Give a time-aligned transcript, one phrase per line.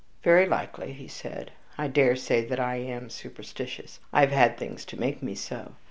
[0.23, 3.99] "Very likely," he said; "I daresay that I am superstitious.
[4.11, 5.73] I have had things to make me so."